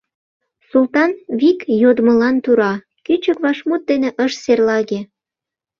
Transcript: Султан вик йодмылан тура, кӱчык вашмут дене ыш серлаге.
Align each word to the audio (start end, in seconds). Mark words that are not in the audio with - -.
Султан 0.69 1.11
вик 1.39 1.59
йодмылан 1.81 2.35
тура, 2.43 2.73
кӱчык 3.05 3.37
вашмут 3.43 3.81
дене 3.89 4.09
ыш 4.25 4.31
серлаге. 4.43 4.99